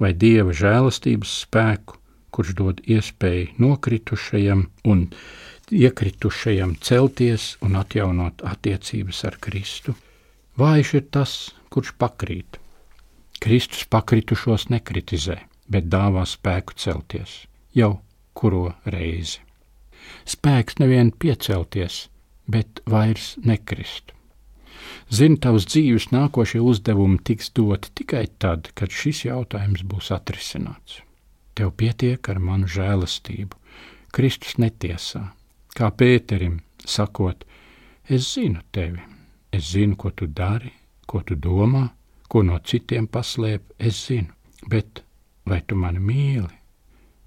vai 0.00 0.12
dieva 0.14 0.54
žēlastības 0.56 1.34
spēku, 1.44 1.98
kurš 2.32 2.54
dod 2.60 2.80
iespēju 2.86 3.58
nokritušajam 3.60 4.64
un 4.92 5.04
iekritušajam 5.74 6.76
celties 6.84 7.50
un 7.64 7.76
atjaunot 7.80 8.44
attiecības 8.46 9.24
ar 9.28 9.36
Kristu. 9.42 9.94
Vājš 10.58 10.94
ir 11.00 11.04
tas, 11.14 11.34
kurš 11.68 11.92
pakrīt. 12.00 12.58
Kristus 13.38 13.84
pakritušos 13.86 14.68
nekritizē, 14.72 15.38
bet 15.70 15.86
dāvā 15.92 16.24
spēku 16.26 16.74
celties 16.78 17.44
jau 17.76 17.98
kuro 18.34 18.72
reizi. 18.84 19.42
Spēks 20.28 20.78
nevien 20.82 21.10
piecelties, 21.12 22.06
bet 22.48 22.82
vairs 22.88 23.34
nekrist. 23.44 24.14
Zini, 25.08 25.38
tavs 25.40 25.64
dzīves 25.64 26.10
nākošie 26.12 26.58
uzdevumi 26.60 27.16
tiks 27.24 27.48
doti 27.56 27.88
tikai 27.96 28.26
tad, 28.42 28.68
kad 28.76 28.92
šis 28.92 29.22
jautājums 29.24 29.80
būs 29.88 30.10
atrisināts. 30.12 30.98
Tev 31.56 31.72
pietiek 31.80 32.28
ar 32.28 32.38
manu 32.38 32.68
žēlastību. 32.68 33.56
Kristus 34.12 34.58
netiesā, 34.60 35.22
kā 35.72 35.88
Pēterim, 35.96 36.60
sakot, 36.84 37.46
es 38.04 38.28
zinu 38.34 38.60
tevi, 38.72 39.00
es 39.52 39.72
zinu, 39.72 39.96
ko 39.96 40.12
tu 40.12 40.28
dari, 40.28 40.74
ko 41.08 41.22
tu 41.24 41.36
domā, 41.40 41.86
ko 42.28 42.44
no 42.44 42.60
citiem 42.60 43.08
paslēp, 43.08 43.64
es 43.80 44.04
zinu, 44.10 44.32
bet 44.68 45.02
vai 45.48 45.62
tu 45.64 45.76
mani 45.76 46.04
mīli, 46.04 46.52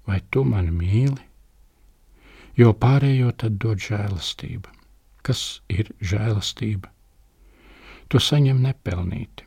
vai 0.06 0.22
tu 0.30 0.46
mani 0.46 0.70
mīli? 0.70 1.22
Jo 2.58 2.74
pārējo 2.78 3.34
tad 3.42 3.58
dod 3.58 3.82
žēlastība. 3.82 4.70
Kas 5.26 5.62
ir 5.70 5.90
žēlastība? 5.98 6.92
Tu 8.08 8.20
saņem 8.20 8.62
nepelnīti. 8.62 9.46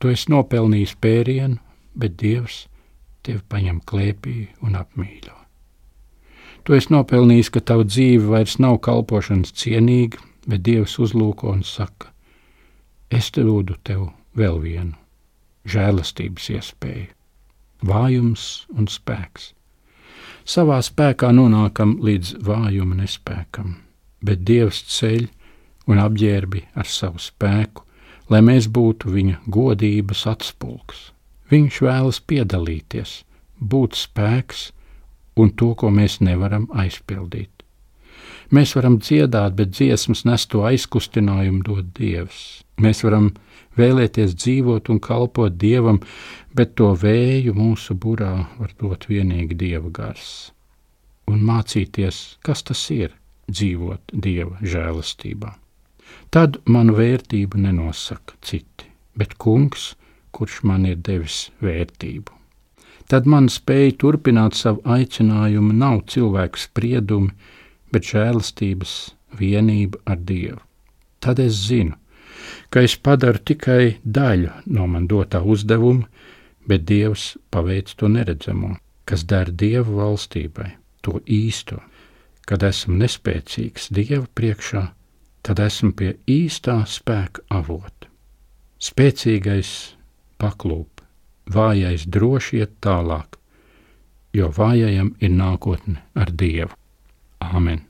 Tu 0.00 0.12
esi 0.12 0.30
nopelnījis 0.32 0.96
pērienu, 1.00 1.58
bet 1.96 2.18
Dievs 2.20 2.66
tevi 3.24 3.40
paņem 3.48 3.80
klēpī 3.88 4.36
un 4.62 4.76
apmīļo. 4.78 5.34
Tu 6.66 6.74
esi 6.76 6.90
nopelnījis, 6.92 7.50
ka 7.54 7.62
tava 7.62 7.86
dzīve 7.86 8.26
vairs 8.32 8.58
nav 8.62 8.80
kalpošanas 8.84 9.54
cienīga, 9.56 10.20
bet 10.50 10.64
Dievs 10.66 10.98
uzlūko 11.02 11.52
un 11.54 11.62
saka: 11.66 12.10
Es 13.10 13.30
te 13.30 13.44
dodu 13.46 13.76
tev 13.86 14.08
vēl 14.34 14.58
vienu 14.62 14.96
žēlastības 15.66 16.48
iespēju, 16.56 17.12
vājums 17.86 18.66
un 18.74 18.90
spēks. 18.90 19.52
Savā 20.46 20.78
spēkā 20.82 21.32
nonākam 21.34 21.96
līdz 22.02 22.36
vājuma 22.46 23.00
nespēkam, 23.00 23.76
bet 24.22 24.44
Dievs 24.46 24.82
ceļ 24.94 25.26
un 25.86 26.00
apģērbi 26.02 26.64
ar 26.74 26.88
savu 26.90 27.20
spēku, 27.22 27.84
lai 28.30 28.42
mēs 28.42 28.68
būtu 28.68 29.12
viņa 29.14 29.42
godības 29.46 30.26
atspulgs. 30.30 31.10
Viņš 31.50 31.82
vēlas 31.86 32.18
piedalīties, 32.26 33.20
būt 33.60 33.94
spēks 33.94 34.70
un 35.38 35.52
to, 35.54 35.74
ko 35.78 35.92
mēs 35.94 36.18
nevaram 36.20 36.66
aizpildīt. 36.74 37.52
Mēs 38.54 38.76
varam 38.78 39.00
dziedāt, 39.02 39.56
bet 39.58 39.74
dziesmas 39.74 40.24
nes 40.26 40.46
to 40.46 40.62
aizkustinājumu 40.68 41.64
dod 41.66 41.90
Dievs. 41.98 42.62
Mēs 42.82 43.02
varam 43.02 43.32
vēlēties 43.78 44.36
dzīvot 44.38 44.90
un 44.92 45.00
kalpot 45.02 45.56
Dievam, 45.58 46.00
bet 46.54 46.76
to 46.78 46.92
vēju 46.94 47.56
mūsu 47.56 47.96
burā 47.98 48.46
var 48.58 48.74
dot 48.80 49.08
vienīgi 49.10 49.58
Dieva 49.58 49.90
gars. 49.90 50.52
Un 51.26 51.42
mācīties, 51.42 52.38
kas 52.46 52.62
tas 52.62 52.86
ir 52.94 53.14
dzīvot 53.50 54.14
Dieva 54.14 54.58
žēlastībā. 54.62 55.56
Tad 56.30 56.60
manu 56.64 56.96
vērtību 56.96 57.60
nenosaka 57.60 58.38
citi, 58.42 58.90
bet 59.16 59.38
Kungs, 59.38 59.94
kurš 60.32 60.62
man 60.68 60.86
ir 60.86 60.98
devis 61.00 61.46
vērtību 61.62 62.36
tad 63.10 63.26
man 63.30 63.50
spēja 63.52 63.94
turpināt 64.02 64.56
savu 64.58 64.82
aicinājumu 64.96 65.74
nav 65.76 66.02
cilvēku 66.10 66.60
spriedumi, 66.60 67.32
bet 67.92 68.08
žēlastības 68.10 68.94
vienība 69.38 70.02
ar 70.10 70.18
Dievu. 70.28 70.60
Tad 71.22 71.40
es 71.42 71.58
zinu, 71.68 71.94
ka 72.70 72.82
es 72.86 72.96
padaru 72.98 73.42
tikai 73.50 73.96
daļu 74.02 74.52
no 74.74 74.86
man 74.90 75.06
dotā 75.10 75.42
uzdevuma, 75.42 76.06
bet 76.66 76.86
Dievs 76.86 77.36
paveic 77.54 77.94
to 77.98 78.10
neredzamo, 78.10 78.74
kas 79.06 79.24
der 79.24 79.52
Dievu 79.52 80.00
valstībai, 80.00 80.72
to 81.02 81.20
īsto. 81.26 81.80
Kad 82.46 82.62
esmu 82.62 82.94
nespēcīgs 83.00 83.88
Dieva 83.90 84.26
priekšā, 84.38 84.82
tad 85.46 85.62
esmu 85.62 85.92
pie 85.94 86.16
īstā 86.26 86.80
spēka 86.90 87.44
avota. 87.54 88.10
Spēcīgais 88.82 89.72
paklūp 90.42 91.04
vājais 91.54 92.08
droši 92.10 92.62
iet 92.64 92.74
tālāk, 92.82 93.38
jo 94.34 94.50
vājajam 94.52 95.14
ir 95.22 95.36
nākotne 95.38 96.02
ar 96.18 96.34
Dievu. 96.34 96.74
Āmen! 97.46 97.85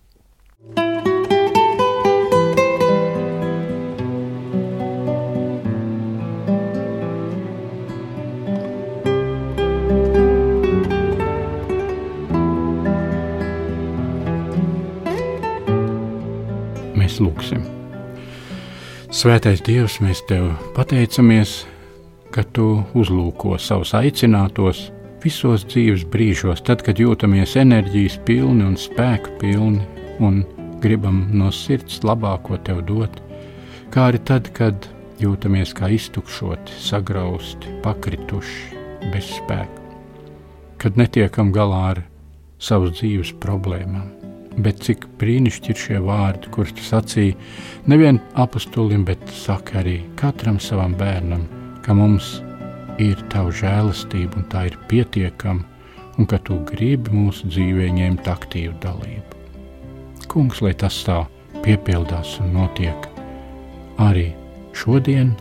Mēs 17.16 17.24
lūgsim. 17.24 17.62
Svētais 19.08 19.62
Dievs, 19.64 20.00
mēs 20.04 20.20
Tev 20.28 20.50
pateicamies 20.76 21.62
ka 22.36 22.42
tu 22.52 22.82
uzlūko 22.92 23.56
savus 23.56 23.94
aicinātos 23.96 24.90
visos 25.22 25.64
dzīves 25.64 26.04
brīžos, 26.12 26.60
tad, 26.60 26.82
kad 26.84 27.00
jūtamies 27.00 27.56
enerģijas 27.56 28.18
pilni 28.28 28.66
un 28.66 28.76
spēka 28.76 29.38
pilni 29.40 29.80
un 30.20 30.42
gribam 30.82 31.22
no 31.32 31.48
sirds 31.48 32.02
labāko 32.04 32.58
tev 32.66 32.82
dot, 32.90 33.16
kā 33.94 34.10
arī 34.10 34.20
tad, 34.28 34.52
kad 34.52 34.90
jūtamies 35.22 35.72
kā 35.72 35.88
iztukšoti, 35.96 36.76
sagrausti, 36.76 37.72
pakrituši, 37.86 38.76
bez 39.14 39.32
spēka, 39.38 39.88
kad 40.76 41.00
netiekam 41.00 41.54
galā 41.56 41.82
ar 41.94 42.04
savas 42.60 42.98
dzīves 43.00 43.32
problēmām. 43.40 44.15
Bet 44.64 44.80
cik 44.86 45.04
brīnišķīgi 45.20 45.74
ir 45.74 45.80
šie 45.82 46.00
vārdi, 46.04 46.48
kurus 46.54 46.72
tu 46.76 46.84
sacīji 46.84 47.36
nevien 47.92 48.20
apustulim, 48.40 49.04
bet 49.04 49.20
saka 49.36 49.82
arī 49.82 49.98
katram 50.16 50.60
savam 50.62 50.96
bērnam, 50.96 51.44
ka 51.84 51.96
mums 51.96 52.38
ir 53.02 53.20
tava 53.32 53.52
žēlastība 53.52 54.40
un 54.40 54.46
tā 54.52 54.66
ir 54.70 54.78
pietiekama, 54.88 55.64
un 56.16 56.28
ka 56.30 56.40
tu 56.40 56.56
gribi 56.70 57.12
mūsu 57.12 57.50
dzīvē 57.52 57.90
ņemt 57.98 58.28
aktīvu 58.32 58.78
dalību. 58.80 59.44
Kungs, 60.32 60.62
lai 60.64 60.72
tas 60.80 60.96
tā 61.04 61.20
piepildās 61.64 62.38
un 62.40 62.56
notiek 62.56 63.08
arī 64.02 64.30
šodien 64.76 65.32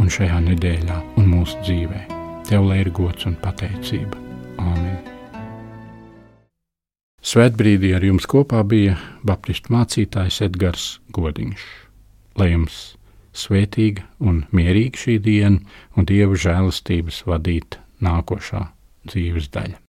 un 0.00 0.12
šajā 0.12 0.40
nedēļā 0.50 1.00
un 1.16 1.28
mūsu 1.32 1.60
dzīvē. 1.64 2.06
Tev 2.46 2.68
lai 2.68 2.82
ir 2.84 2.92
gods 2.94 3.26
un 3.28 3.36
pateicība. 3.42 4.22
Āmen! 4.62 5.15
Svētbrīdī 7.26 7.88
ar 7.96 8.04
jums 8.06 8.26
kopā 8.30 8.60
bija 8.70 8.92
Baptistu 9.26 9.72
mācītājs 9.74 10.36
Edgars 10.46 10.84
Godiņš. 11.16 11.64
Lai 12.38 12.52
jums 12.52 12.76
svētīga 13.34 14.04
un 14.22 14.44
mierīga 14.54 15.02
šī 15.02 15.16
diena 15.24 15.58
un 15.98 16.06
Dieva 16.06 16.38
žēlastības 16.38 17.24
vadīt 17.26 17.80
nākošā 18.06 18.62
dzīves 19.10 19.50
daļa. 19.56 19.85